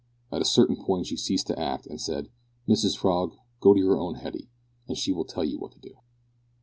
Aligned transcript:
At 0.31 0.41
a 0.41 0.45
certain 0.45 0.77
point 0.77 1.05
she 1.05 1.15
ceased 1.15 1.45
to 1.45 1.59
act, 1.59 1.85
and 1.85 2.01
said, 2.01 2.31
"Mrs 2.67 2.97
Frog, 2.97 3.33
go 3.59 3.75
to 3.75 3.79
your 3.79 3.99
own 3.99 4.15
Hetty, 4.15 4.49
and 4.87 4.97
she 4.97 5.11
will 5.13 5.25
tell 5.25 5.43
you 5.43 5.59
what 5.59 5.73
to 5.73 5.79
do." 5.79 5.93